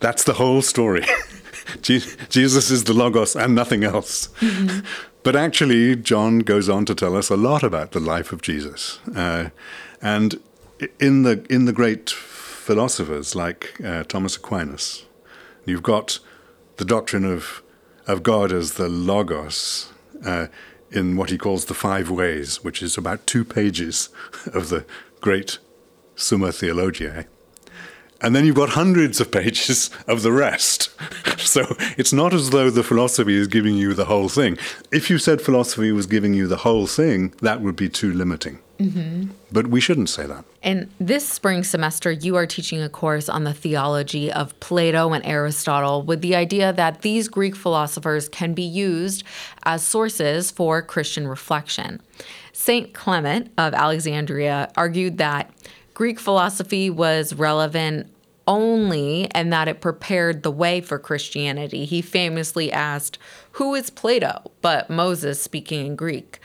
that's 0.00 0.24
the 0.24 0.34
whole 0.34 0.62
story. 0.62 1.04
Jesus 1.82 2.70
is 2.70 2.84
the 2.84 2.94
Logos 2.94 3.36
and 3.36 3.54
nothing 3.54 3.84
else. 3.84 4.28
Mm-hmm. 4.40 4.86
But 5.22 5.36
actually, 5.36 5.96
John 5.96 6.38
goes 6.38 6.68
on 6.68 6.84
to 6.86 6.94
tell 6.94 7.16
us 7.16 7.28
a 7.28 7.36
lot 7.36 7.62
about 7.62 7.92
the 7.92 8.00
life 8.00 8.32
of 8.32 8.40
Jesus. 8.40 9.00
Uh, 9.14 9.50
and 10.00 10.40
in 11.00 11.24
the, 11.24 11.44
in 11.50 11.64
the 11.64 11.72
great 11.72 12.10
philosophers 12.10 13.34
like 13.34 13.78
uh, 13.84 14.04
Thomas 14.04 14.36
Aquinas, 14.36 15.04
you've 15.66 15.82
got 15.82 16.20
the 16.76 16.84
doctrine 16.84 17.24
of, 17.24 17.62
of 18.06 18.22
God 18.22 18.52
as 18.52 18.74
the 18.74 18.88
Logos 18.88 19.92
uh, 20.24 20.46
in 20.90 21.16
what 21.16 21.30
he 21.30 21.36
calls 21.36 21.66
the 21.66 21.74
Five 21.74 22.08
Ways, 22.08 22.64
which 22.64 22.82
is 22.82 22.96
about 22.96 23.26
two 23.26 23.44
pages 23.44 24.08
of 24.46 24.68
the 24.68 24.86
great 25.20 25.58
Summa 26.14 26.52
Theologiae. 26.52 27.26
And 28.20 28.34
then 28.34 28.44
you've 28.44 28.56
got 28.56 28.70
hundreds 28.70 29.20
of 29.20 29.30
pages 29.30 29.90
of 30.06 30.22
the 30.22 30.32
rest. 30.32 30.90
so 31.38 31.76
it's 31.96 32.12
not 32.12 32.34
as 32.34 32.50
though 32.50 32.70
the 32.70 32.82
philosophy 32.82 33.36
is 33.36 33.46
giving 33.46 33.76
you 33.76 33.94
the 33.94 34.06
whole 34.06 34.28
thing. 34.28 34.58
If 34.90 35.08
you 35.08 35.18
said 35.18 35.40
philosophy 35.40 35.92
was 35.92 36.06
giving 36.06 36.34
you 36.34 36.48
the 36.48 36.56
whole 36.58 36.86
thing, 36.86 37.32
that 37.42 37.60
would 37.60 37.76
be 37.76 37.88
too 37.88 38.12
limiting. 38.12 38.58
Mm-hmm. 38.80 39.30
But 39.50 39.68
we 39.68 39.80
shouldn't 39.80 40.08
say 40.08 40.26
that. 40.26 40.44
And 40.62 40.90
this 41.00 41.28
spring 41.28 41.64
semester, 41.64 42.12
you 42.12 42.36
are 42.36 42.46
teaching 42.46 42.80
a 42.80 42.88
course 42.88 43.28
on 43.28 43.44
the 43.44 43.54
theology 43.54 44.30
of 44.30 44.58
Plato 44.60 45.12
and 45.12 45.24
Aristotle 45.26 46.02
with 46.02 46.20
the 46.20 46.36
idea 46.36 46.72
that 46.72 47.02
these 47.02 47.28
Greek 47.28 47.56
philosophers 47.56 48.28
can 48.28 48.54
be 48.54 48.62
used 48.62 49.24
as 49.64 49.82
sources 49.82 50.50
for 50.50 50.80
Christian 50.82 51.26
reflection. 51.26 52.00
St. 52.52 52.92
Clement 52.92 53.52
of 53.58 53.74
Alexandria 53.74 54.70
argued 54.76 55.18
that 55.18 55.50
Greek 55.98 56.20
philosophy 56.20 56.88
was 56.88 57.34
relevant 57.34 58.06
only 58.46 59.28
and 59.32 59.52
that 59.52 59.66
it 59.66 59.80
prepared 59.80 60.44
the 60.44 60.50
way 60.52 60.80
for 60.80 60.96
Christianity. 60.96 61.84
He 61.86 62.02
famously 62.02 62.70
asked, 62.70 63.18
Who 63.58 63.74
is 63.74 63.90
Plato? 63.90 64.52
but 64.62 64.88
Moses 64.88 65.42
speaking 65.42 65.84
in 65.84 65.96
Greek. 65.96 66.38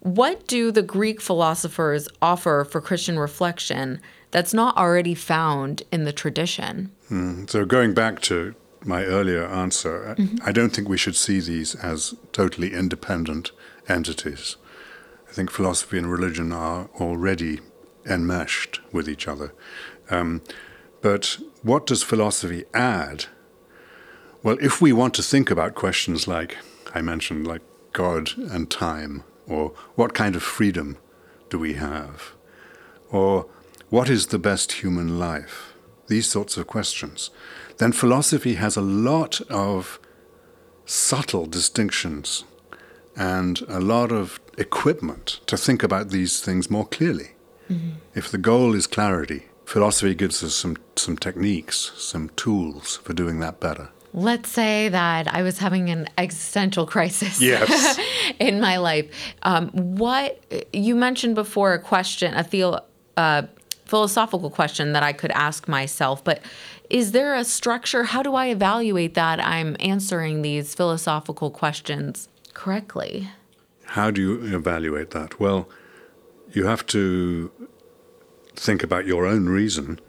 What 0.00 0.46
do 0.46 0.72
the 0.72 0.80
Greek 0.80 1.20
philosophers 1.20 2.08
offer 2.22 2.66
for 2.70 2.80
Christian 2.80 3.18
reflection 3.18 4.00
that's 4.30 4.54
not 4.54 4.78
already 4.78 5.14
found 5.14 5.82
in 5.92 6.04
the 6.04 6.12
tradition? 6.14 6.90
Hmm. 7.08 7.44
So, 7.48 7.66
going 7.66 7.92
back 7.92 8.22
to 8.22 8.54
my 8.82 9.04
earlier 9.04 9.44
answer, 9.44 10.14
mm-hmm. 10.18 10.38
I 10.42 10.52
don't 10.52 10.70
think 10.70 10.88
we 10.88 10.96
should 10.96 11.16
see 11.16 11.40
these 11.40 11.74
as 11.74 12.14
totally 12.32 12.72
independent 12.72 13.50
entities. 13.90 14.56
I 15.28 15.32
think 15.32 15.50
philosophy 15.50 15.98
and 15.98 16.10
religion 16.10 16.50
are 16.50 16.88
already 16.98 17.60
enmeshed 18.06 18.80
with 18.92 19.08
each 19.08 19.28
other. 19.28 19.52
Um, 20.10 20.42
but 21.02 21.38
what 21.62 21.86
does 21.86 22.02
philosophy 22.02 22.64
add? 22.72 23.26
Well, 24.42 24.56
if 24.60 24.80
we 24.80 24.92
want 24.92 25.14
to 25.14 25.22
think 25.22 25.50
about 25.50 25.74
questions 25.74 26.28
like 26.28 26.56
I 26.94 27.02
mentioned, 27.02 27.46
like 27.46 27.62
God 27.92 28.36
and 28.36 28.70
time, 28.70 29.24
or 29.46 29.72
what 29.94 30.14
kind 30.14 30.36
of 30.36 30.42
freedom 30.42 30.98
do 31.50 31.58
we 31.58 31.74
have, 31.74 32.32
or 33.10 33.46
what 33.90 34.08
is 34.08 34.26
the 34.26 34.38
best 34.38 34.72
human 34.72 35.18
life, 35.18 35.74
these 36.08 36.28
sorts 36.28 36.56
of 36.56 36.66
questions, 36.66 37.30
then 37.78 37.92
philosophy 37.92 38.54
has 38.54 38.76
a 38.76 38.80
lot 38.80 39.40
of 39.50 39.98
subtle 40.84 41.46
distinctions 41.46 42.44
and 43.16 43.62
a 43.68 43.80
lot 43.80 44.12
of 44.12 44.40
equipment 44.58 45.40
to 45.46 45.56
think 45.56 45.82
about 45.82 46.10
these 46.10 46.40
things 46.40 46.70
more 46.70 46.86
clearly. 46.86 47.35
Mm-hmm. 47.70 47.90
If 48.14 48.30
the 48.30 48.38
goal 48.38 48.74
is 48.74 48.86
clarity, 48.86 49.46
philosophy 49.64 50.14
gives 50.14 50.42
us 50.42 50.54
some, 50.54 50.76
some 50.96 51.16
techniques, 51.16 51.92
some 51.96 52.30
tools 52.30 52.96
for 52.98 53.12
doing 53.12 53.40
that 53.40 53.60
better. 53.60 53.90
Let's 54.12 54.48
say 54.48 54.88
that 54.88 55.28
I 55.28 55.42
was 55.42 55.58
having 55.58 55.90
an 55.90 56.08
existential 56.16 56.86
crisis 56.86 57.40
yes. 57.40 57.98
in 58.38 58.60
my 58.60 58.78
life. 58.78 59.10
Um, 59.42 59.68
what 59.70 60.42
you 60.72 60.94
mentioned 60.94 61.34
before 61.34 61.74
a 61.74 61.78
question, 61.78 62.32
a 62.32 62.42
theo, 62.42 62.80
uh, 63.16 63.42
philosophical 63.84 64.50
question 64.50 64.92
that 64.92 65.02
I 65.02 65.12
could 65.12 65.30
ask 65.32 65.68
myself, 65.68 66.24
but 66.24 66.40
is 66.88 67.12
there 67.12 67.34
a 67.34 67.44
structure? 67.44 68.04
How 68.04 68.22
do 68.22 68.34
I 68.34 68.46
evaluate 68.46 69.14
that 69.14 69.44
I'm 69.44 69.76
answering 69.80 70.42
these 70.42 70.74
philosophical 70.74 71.50
questions 71.50 72.28
correctly? 72.54 73.28
How 73.84 74.10
do 74.10 74.20
you 74.20 74.56
evaluate 74.56 75.10
that? 75.10 75.38
Well, 75.38 75.68
you 76.52 76.66
have 76.66 76.86
to 76.86 77.50
think 78.56 78.82
about 78.82 79.06
your 79.06 79.26
own 79.26 79.48
reason. 79.48 80.00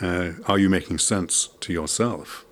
Uh, 0.00 0.32
are 0.46 0.58
you 0.58 0.68
making 0.68 0.98
sense 0.98 1.48
to 1.60 1.72
yourself? 1.72 2.44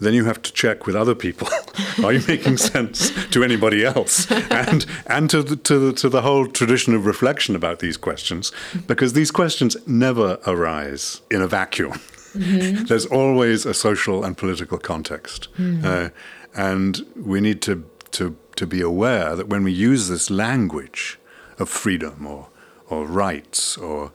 Then 0.00 0.14
you 0.14 0.24
have 0.24 0.42
to 0.42 0.52
check 0.52 0.86
with 0.86 0.96
other 0.96 1.14
people. 1.14 1.48
are 2.04 2.12
you 2.12 2.22
making 2.26 2.56
sense 2.56 3.12
to 3.28 3.44
anybody 3.44 3.84
else? 3.84 4.30
And 4.50 4.84
and 5.06 5.30
to 5.30 5.42
the, 5.42 5.56
to 5.56 5.78
the, 5.78 5.92
to 5.92 6.08
the 6.08 6.22
whole 6.22 6.46
tradition 6.46 6.94
of 6.94 7.06
reflection 7.06 7.54
about 7.54 7.78
these 7.78 7.96
questions, 7.96 8.50
because 8.86 9.12
these 9.12 9.30
questions 9.30 9.76
never 9.86 10.38
arise 10.46 11.20
in 11.30 11.40
a 11.40 11.46
vacuum. 11.46 11.92
Mm-hmm. 12.34 12.84
There's 12.88 13.06
always 13.06 13.64
a 13.64 13.74
social 13.74 14.24
and 14.24 14.36
political 14.36 14.78
context, 14.78 15.48
mm-hmm. 15.56 15.86
uh, 15.86 16.08
and 16.54 17.06
we 17.14 17.40
need 17.40 17.62
to 17.62 17.84
to 18.12 18.36
to 18.56 18.66
be 18.66 18.80
aware 18.80 19.36
that 19.36 19.48
when 19.48 19.62
we 19.62 19.72
use 19.72 20.08
this 20.08 20.30
language 20.30 21.18
of 21.58 21.68
freedom 21.68 22.26
or, 22.26 22.48
or 22.88 23.06
rights 23.06 23.76
or, 23.76 24.12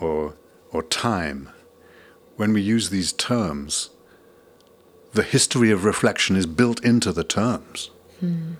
or, 0.00 0.34
or 0.72 0.82
time, 0.82 1.50
when 2.36 2.52
we 2.52 2.60
use 2.60 2.90
these 2.90 3.12
terms, 3.12 3.90
the 5.12 5.22
history 5.22 5.70
of 5.70 5.84
reflection 5.84 6.36
is 6.36 6.46
built 6.46 6.84
into 6.84 7.12
the 7.12 7.24
terms. 7.24 7.90
Hmm. 8.20 8.52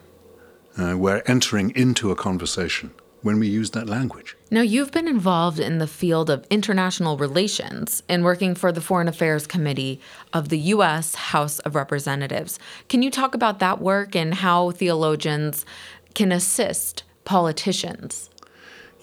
Uh, 0.79 0.97
we're 0.97 1.23
entering 1.27 1.71
into 1.71 2.11
a 2.11 2.17
conversation 2.17 2.93
when 3.23 3.39
we 3.39 3.49
use 3.49 3.71
that 3.71 3.89
language. 3.89 4.37
Now, 4.51 4.61
you've 4.61 4.93
been 4.93 5.09
involved 5.09 5.59
in 5.59 5.79
the 5.79 5.87
field 5.87 6.31
of 6.31 6.47
international 6.51 7.17
relations 7.17 8.03
and 8.09 8.23
working 8.23 8.55
for 8.55 8.71
the 8.71 8.81
Foreign 8.81 9.09
Affairs 9.09 9.47
Committee 9.47 10.01
of 10.33 10.49
the 10.49 10.59
U.S. 10.59 11.15
House 11.17 11.59
of 11.61 11.75
Representatives. 11.75 12.59
Can 12.89 13.03
you 13.03 13.11
talk 13.11 13.35
about 13.35 13.59
that 13.59 13.81
work 13.81 14.15
and 14.15 14.35
how 14.35 14.71
theologians 14.71 15.67
can 16.15 16.31
assist 16.31 17.03
politicians? 17.25 18.31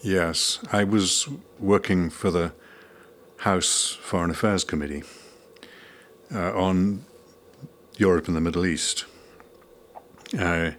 Yes, 0.04 0.58
I 0.70 0.84
was 0.84 1.26
working 1.58 2.10
for 2.10 2.30
the 2.30 2.52
House 3.38 3.96
Foreign 4.02 4.30
Affairs 4.30 4.62
Committee 4.62 5.02
uh, 6.30 6.52
on 6.52 7.06
Europe 7.96 8.26
and 8.28 8.36
the 8.36 8.40
Middle 8.42 8.66
East. 8.66 9.06
Uh, 10.38 10.72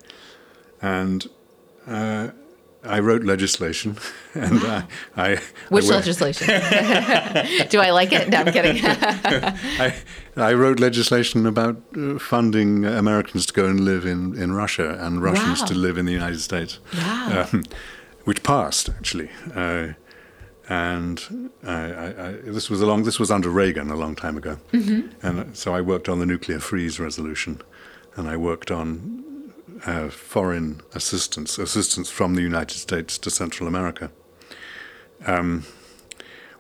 and 0.80 1.28
uh, 1.88 2.30
I 2.84 3.00
wrote 3.00 3.24
legislation, 3.24 3.98
and 4.36 4.60
I, 4.60 4.84
I 5.18 5.42
which 5.70 5.86
I 5.86 5.96
legislation? 5.96 6.46
Do 7.70 7.80
I 7.80 7.90
like 7.90 8.14
it? 8.14 8.30
No, 8.30 8.42
I'm 8.42 8.54
kidding. 8.54 8.80
I, 8.86 9.96
I 10.38 10.54
wrote 10.54 10.80
legislation 10.80 11.48
about 11.48 11.82
uh, 11.98 12.20
funding 12.20 12.86
Americans 12.86 13.48
to 13.48 13.54
go 13.54 13.66
and 13.66 13.80
live 13.80 14.06
in, 14.06 14.40
in 14.40 14.54
Russia 14.54 15.00
and 15.00 15.24
Russians 15.24 15.62
wow. 15.62 15.66
to 15.66 15.74
live 15.74 15.98
in 15.98 16.06
the 16.06 16.14
United 16.14 16.42
States, 16.42 16.80
wow. 16.94 17.48
um, 17.52 17.64
which 18.26 18.44
passed 18.44 18.90
actually. 18.90 19.30
Uh, 19.56 19.94
and 20.68 21.52
I, 21.64 22.38
this 22.44 22.70
was 22.70 22.82
along. 22.82 23.04
This 23.04 23.20
was 23.20 23.30
under 23.30 23.50
Reagan 23.50 23.92
a 23.92 23.96
long 23.96 24.16
time 24.16 24.36
ago, 24.36 24.58
mm-hmm. 24.72 25.10
and 25.26 25.56
so 25.56 25.76
I 25.76 25.82
worked 25.82 26.10
on 26.10 26.20
the 26.20 26.26
nuclear 26.26 26.60
freeze 26.60 27.00
resolution, 27.00 27.62
and 28.16 28.28
I 28.28 28.36
worked 28.36 28.72
on 28.72 29.26
uh, 29.86 30.10
foreign 30.10 30.82
assistance, 30.94 31.58
assistance 31.60 32.10
from 32.10 32.36
the 32.36 32.42
United 32.42 32.78
States 32.78 33.18
to 33.20 33.30
Central 33.30 33.68
America. 33.68 34.12
Um, 35.26 35.66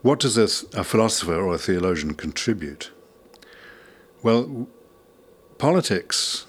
what 0.02 0.20
does 0.20 0.38
a, 0.38 0.80
a, 0.80 0.84
philosopher 0.84 1.36
or 1.36 1.56
a 1.56 1.58
theologian 1.58 2.14
contribute? 2.14 2.92
Well, 4.22 4.68
politics 5.58 6.46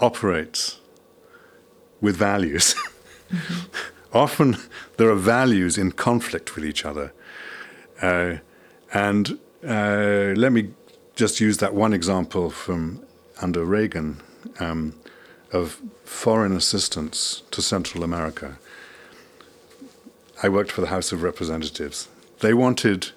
operates 0.00 0.80
with 2.00 2.16
values. 2.16 2.74
Often 4.12 4.56
there 4.96 5.10
are 5.10 5.16
values 5.16 5.76
in 5.76 5.92
conflict 5.92 6.54
with 6.54 6.64
each 6.64 6.84
other. 6.84 7.12
Uh, 8.00 8.36
and 8.92 9.38
uh, 9.66 10.32
let 10.36 10.52
me 10.52 10.70
just 11.14 11.40
use 11.40 11.58
that 11.58 11.74
one 11.74 11.92
example 11.92 12.50
from 12.50 13.02
under 13.42 13.64
Reagan. 13.64 14.20
Um, 14.60 14.94
of 15.52 15.80
foreign 16.04 16.52
assistance 16.52 17.42
to 17.50 17.62
Central 17.62 18.04
America. 18.04 18.58
I 20.42 20.48
worked 20.48 20.72
for 20.72 20.80
the 20.80 20.88
House 20.88 21.12
of 21.12 21.22
Representatives. 21.22 22.08
They 22.40 22.54
wanted 22.54 23.10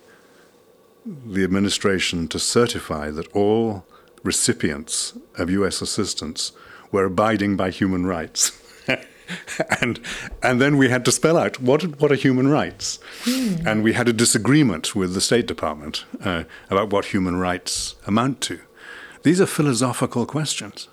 the 1.05 1.43
administration 1.43 2.27
to 2.29 2.39
certify 2.39 3.11
that 3.11 3.27
all 3.35 3.85
recipients 4.23 5.13
of 5.37 5.49
US 5.49 5.81
assistance 5.81 6.51
were 6.91 7.05
abiding 7.05 7.55
by 7.55 7.69
human 7.69 8.05
rights. 8.05 8.51
and 9.81 9.99
and 10.41 10.59
then 10.61 10.77
we 10.77 10.89
had 10.89 11.05
to 11.05 11.11
spell 11.11 11.37
out 11.37 11.61
what 11.61 11.99
what 11.99 12.11
are 12.11 12.15
human 12.15 12.47
rights, 12.47 12.99
and 13.65 13.83
we 13.83 13.93
had 13.93 14.07
a 14.07 14.13
disagreement 14.13 14.95
with 14.95 15.13
the 15.13 15.21
State 15.21 15.47
Department 15.47 16.05
uh, 16.23 16.43
about 16.69 16.91
what 16.91 17.05
human 17.05 17.37
rights 17.37 17.95
amount 18.07 18.41
to. 18.41 18.59
These 19.23 19.41
are 19.41 19.45
philosophical 19.45 20.25
questions, 20.25 20.87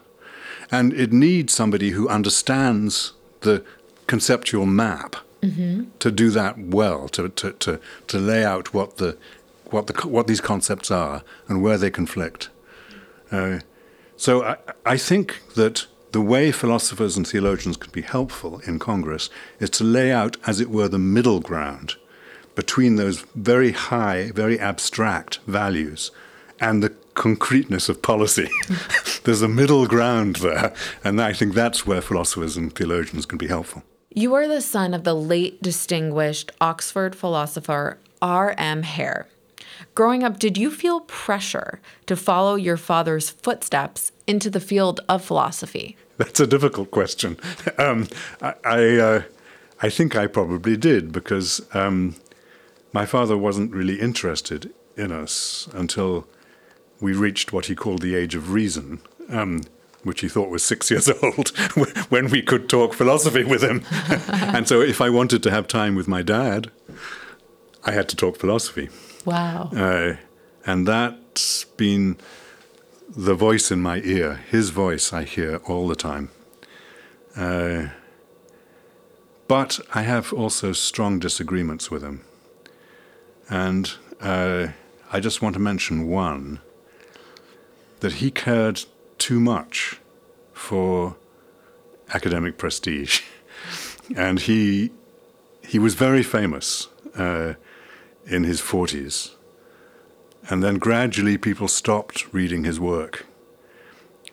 and 0.71 0.93
it 0.93 1.13
needs 1.13 1.53
somebody 1.53 1.91
who 1.91 2.09
understands 2.09 3.13
the 3.41 3.63
conceptual 4.07 4.67
map 4.67 5.17
to 5.99 6.11
do 6.11 6.31
that 6.31 6.59
well, 6.59 7.09
to, 7.11 7.29
to, 7.29 7.53
to, 7.53 7.81
to 8.09 8.19
lay 8.19 8.45
out 8.45 8.75
what 8.75 8.97
the 8.97 9.17
what 9.71 9.87
the 9.87 10.09
what 10.09 10.27
these 10.27 10.41
concepts 10.41 10.91
are 10.91 11.23
and 11.49 11.63
where 11.63 11.79
they 11.79 11.91
conflict. 11.91 12.49
Uh, 13.31 13.61
so 14.17 14.43
I, 14.45 14.57
I 14.85 14.97
think 14.97 15.43
that 15.55 15.87
the 16.13 16.21
way 16.21 16.53
philosophers 16.53 17.17
and 17.17 17.27
theologians 17.27 17.77
can 17.77 17.91
be 17.93 18.03
helpful 18.03 18.61
in 18.61 18.79
Congress 18.79 19.29
is 19.61 19.71
to 19.71 19.85
lay 19.85 20.13
out, 20.13 20.37
as 20.47 20.61
it 20.61 20.71
were, 20.71 20.89
the 20.89 20.99
middle 20.99 21.41
ground 21.41 21.97
between 22.55 22.97
those 22.97 23.21
very 23.35 23.73
high, 23.73 24.31
very 24.33 24.59
abstract 24.59 25.39
values 25.47 26.11
and 26.59 26.83
the 26.83 26.91
concreteness 27.15 27.89
of 27.89 28.03
policy. 28.03 28.49
There's 29.25 29.43
a 29.43 29.49
middle 29.49 29.87
ground 29.87 30.37
there, 30.37 30.73
and 31.05 31.21
I 31.21 31.33
think 31.33 31.55
that's 31.55 31.87
where 31.87 32.01
philosophers 32.01 32.57
and 32.57 32.75
theologians 32.75 33.27
can 33.27 33.39
be 33.39 33.47
helpful. 33.47 33.83
You 34.11 34.35
are 34.35 34.49
the 34.49 34.63
son 34.63 34.95
of 34.95 35.05
the 35.05 35.15
late 35.15 35.63
distinguished 35.63 36.51
Oxford 36.61 37.15
philosopher 37.15 37.99
R.M. 38.23 38.83
Hare. 38.83 39.29
Growing 39.95 40.25
up, 40.25 40.39
did 40.39 40.57
you 40.57 40.71
feel 40.71 41.01
pressure 41.01 41.81
to 42.07 42.17
follow 42.17 42.55
your 42.55 42.79
father's 42.79 43.29
footsteps 43.29 44.13
into 44.27 44.51
the 44.51 44.61
field 44.61 45.01
of 45.09 45.25
philosophy? 45.25 45.97
That's 46.17 46.41
a 46.41 46.47
difficult 46.47 46.91
question. 46.91 47.39
Um, 47.79 48.09
I, 48.41 48.55
I, 48.65 48.97
uh, 48.97 49.23
I 49.83 49.91
think 49.91 50.17
I 50.17 50.27
probably 50.27 50.79
did 50.79 51.13
because 51.13 51.61
um, 51.75 52.17
my 52.95 53.05
father 53.05 53.37
wasn't 53.37 53.73
really 53.73 54.01
interested 54.01 54.73
in 54.97 55.13
us 55.13 55.69
until 55.75 56.27
we 57.01 57.13
reached 57.13 57.53
what 57.53 57.67
he 57.67 57.75
called 57.75 58.01
the 58.01 58.15
age 58.15 58.35
of 58.35 58.53
reason, 58.53 59.03
um, 59.29 59.61
which 60.05 60.23
he 60.23 60.29
thought 60.29 60.49
was 60.49 60.63
six 60.63 60.91
years 60.93 61.11
old, 61.23 61.49
when 62.09 62.31
we 62.31 62.41
could 62.41 62.71
talk 62.71 62.95
philosophy 62.95 63.45
with 63.45 63.63
him. 63.63 63.83
and 64.31 64.67
so 64.67 64.81
if 64.81 65.03
I 65.03 65.11
wanted 65.11 65.43
to 65.43 65.51
have 65.51 65.69
time 65.69 65.95
with 65.95 66.09
my 66.09 66.23
dad, 66.23 66.71
I 67.85 67.93
had 67.93 68.09
to 68.09 68.17
talk 68.17 68.39
philosophy. 68.39 68.89
Wow. 69.27 69.71
Uh, 69.77 70.17
and 70.65 70.89
that's 70.89 71.65
been 71.77 72.17
the 73.09 73.35
voice 73.35 73.71
in 73.71 73.81
my 73.81 74.01
ear. 74.01 74.41
His 74.51 74.71
voice 74.71 75.13
I 75.13 75.25
hear 75.25 75.57
all 75.65 75.89
the 75.89 75.97
time. 75.97 76.31
Uh, 77.37 77.89
but 79.49 79.79
I 79.95 80.03
have 80.03 80.33
also 80.33 80.73
strong 80.73 81.19
disagreements 81.19 81.91
with 81.91 82.03
him. 82.03 82.25
And 83.49 83.93
uh, 84.21 84.69
I 85.13 85.21
just 85.21 85.41
want 85.41 85.55
to 85.55 85.61
mention 85.61 86.09
one 86.09 86.61
that 88.01 88.15
he 88.15 88.31
cared 88.31 88.85
too 89.19 89.39
much 89.39 90.01
for 90.53 91.17
academic 92.13 92.59
prestige. 92.59 93.23
and 94.17 94.41
he, 94.41 94.91
he 95.63 95.79
was 95.79 95.95
very 95.95 96.23
famous 96.23 96.89
uh, 97.15 97.55
in 98.27 98.45
his 98.45 98.61
40s. 98.61 99.36
And 100.49 100.63
then 100.63 100.79
gradually 100.79 101.39
people 101.39 101.69
stopped 101.69 102.33
reading 102.33 102.65
his 102.65 102.79
work. 102.79 103.27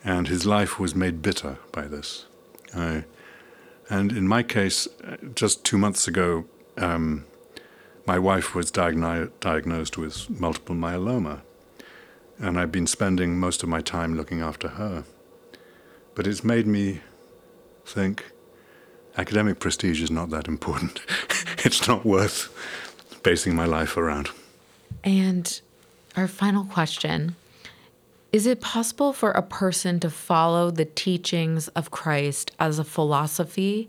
And 0.04 0.28
his 0.28 0.46
life 0.46 0.78
was 0.78 0.94
made 0.94 1.22
bitter 1.22 1.58
by 1.72 1.86
this. 1.86 2.26
And 3.90 4.12
in 4.12 4.26
my 4.26 4.42
case, 4.42 4.88
uh, 5.04 5.16
just 5.34 5.64
two 5.64 5.78
months 5.78 6.08
ago, 6.08 6.44
um, 6.76 7.26
my 8.06 8.18
wife 8.18 8.54
was 8.54 8.70
diagno- 8.70 9.30
diagnosed 9.40 9.98
with 9.98 10.28
multiple 10.28 10.74
myeloma. 10.74 11.40
And 12.38 12.58
I've 12.58 12.72
been 12.72 12.86
spending 12.86 13.38
most 13.38 13.62
of 13.62 13.68
my 13.68 13.80
time 13.80 14.16
looking 14.16 14.40
after 14.40 14.68
her. 14.68 15.04
But 16.14 16.26
it's 16.26 16.44
made 16.44 16.66
me 16.66 17.00
think 17.86 18.32
academic 19.16 19.58
prestige 19.60 20.02
is 20.02 20.10
not 20.10 20.30
that 20.30 20.48
important. 20.48 21.00
it's 21.58 21.86
not 21.86 22.04
worth 22.04 22.50
basing 23.22 23.54
my 23.54 23.66
life 23.66 23.96
around. 23.96 24.30
And 25.02 25.60
our 26.16 26.28
final 26.28 26.64
question 26.64 27.36
Is 28.32 28.46
it 28.46 28.60
possible 28.60 29.12
for 29.12 29.30
a 29.32 29.42
person 29.42 30.00
to 30.00 30.10
follow 30.10 30.70
the 30.70 30.84
teachings 30.84 31.68
of 31.68 31.90
Christ 31.90 32.52
as 32.58 32.78
a 32.78 32.84
philosophy, 32.84 33.88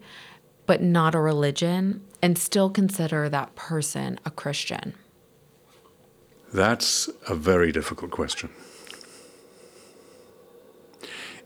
but 0.65 0.81
not 0.81 1.15
a 1.15 1.19
religion, 1.19 2.01
and 2.21 2.37
still 2.37 2.69
consider 2.69 3.29
that 3.29 3.55
person 3.55 4.19
a 4.25 4.31
Christian? 4.31 4.93
That's 6.53 7.09
a 7.27 7.35
very 7.35 7.71
difficult 7.71 8.11
question. 8.11 8.49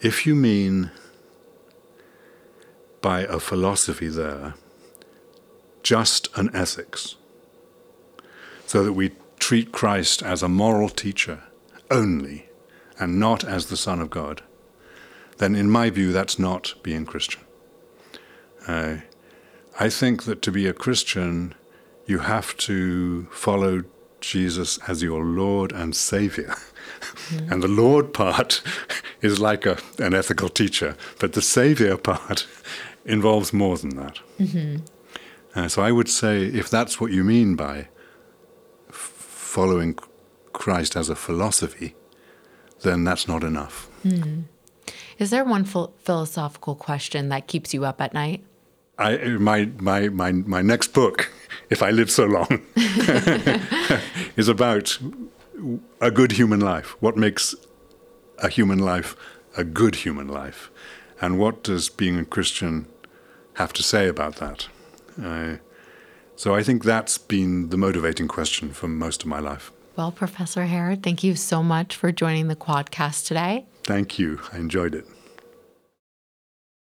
If 0.01 0.25
you 0.25 0.35
mean 0.35 0.91
by 3.01 3.21
a 3.21 3.39
philosophy 3.39 4.07
there 4.07 4.53
just 5.83 6.27
an 6.35 6.49
ethics, 6.53 7.15
so 8.65 8.83
that 8.83 8.93
we 8.93 9.11
treat 9.49 9.71
Christ 9.71 10.21
as 10.21 10.43
a 10.43 10.47
moral 10.47 10.89
teacher 10.89 11.41
only 11.89 12.49
and 12.99 13.19
not 13.19 13.43
as 13.43 13.65
the 13.65 13.77
Son 13.77 13.99
of 13.99 14.11
God, 14.11 14.43
then 15.39 15.55
in 15.55 15.71
my 15.71 15.89
view, 15.89 16.11
that's 16.11 16.37
not 16.37 16.75
being 16.83 17.03
Christian. 17.03 17.41
Uh, 18.67 18.97
I 19.79 19.89
think 19.89 20.25
that 20.25 20.43
to 20.43 20.51
be 20.51 20.67
a 20.67 20.73
Christian, 20.73 21.55
you 22.05 22.19
have 22.19 22.55
to 22.57 23.23
follow 23.31 23.85
Jesus 24.21 24.77
as 24.87 25.01
your 25.01 25.25
Lord 25.25 25.71
and 25.71 25.95
Savior. 25.95 26.53
Mm-hmm. 27.29 27.51
And 27.51 27.63
the 27.63 27.67
Lord 27.67 28.13
part 28.13 28.61
is 29.21 29.39
like 29.39 29.65
a, 29.65 29.79
an 29.97 30.13
ethical 30.13 30.49
teacher, 30.49 30.95
but 31.17 31.33
the 31.33 31.41
Savior 31.41 31.97
part 31.97 32.45
involves 33.03 33.51
more 33.51 33.79
than 33.79 33.95
that. 33.95 34.19
Mm-hmm. 34.39 34.83
Uh, 35.55 35.67
so 35.67 35.81
I 35.81 35.91
would 35.91 36.07
say, 36.07 36.43
if 36.43 36.69
that's 36.69 37.01
what 37.01 37.11
you 37.11 37.23
mean 37.23 37.55
by 37.55 37.87
following 39.49 39.97
Christ 40.53 40.95
as 40.95 41.09
a 41.09 41.15
philosophy, 41.15 41.95
then 42.83 43.03
that's 43.03 43.27
not 43.27 43.43
enough. 43.43 43.89
Mm. 44.05 44.43
Is 45.17 45.31
there 45.31 45.43
one 45.43 45.65
ph- 45.65 45.89
philosophical 45.97 46.75
question 46.75 47.29
that 47.29 47.47
keeps 47.47 47.73
you 47.73 47.83
up 47.83 47.99
at 47.99 48.13
night? 48.13 48.43
I, 48.99 49.17
my, 49.49 49.69
my, 49.79 50.09
my, 50.09 50.31
my 50.31 50.61
next 50.61 50.89
book, 50.93 51.31
if 51.69 51.81
I 51.81 51.89
live 51.89 52.11
so 52.11 52.25
long, 52.25 52.61
is 54.37 54.47
about 54.47 54.99
a 55.99 56.11
good 56.11 56.33
human 56.33 56.59
life. 56.59 56.95
What 57.01 57.17
makes 57.17 57.55
a 58.37 58.49
human 58.49 58.79
life 58.79 59.15
a 59.57 59.63
good 59.63 59.95
human 59.95 60.27
life? 60.27 60.69
And 61.21 61.39
what 61.39 61.63
does 61.63 61.89
being 61.89 62.19
a 62.19 62.25
Christian 62.25 62.85
have 63.55 63.73
to 63.73 63.83
say 63.83 64.07
about 64.07 64.35
that? 64.35 64.67
Uh, 65.21 65.57
so 66.39 66.55
I 66.55 66.63
think 66.63 66.85
that's 66.85 67.17
been 67.17 67.67
the 67.67 67.75
motivating 67.75 68.29
question 68.29 68.71
for 68.71 68.87
most 68.87 69.23
of 69.23 69.27
my 69.27 69.39
life. 69.39 69.73
Well, 69.97 70.13
Professor 70.13 70.63
Hare, 70.67 70.95
thank 70.95 71.21
you 71.21 71.35
so 71.35 71.61
much 71.61 71.97
for 71.97 72.13
joining 72.13 72.47
the 72.47 72.55
Quadcast 72.55 73.27
today. 73.27 73.65
Thank 73.83 74.17
you. 74.17 74.39
I 74.53 74.57
enjoyed 74.59 74.95
it. 74.95 75.05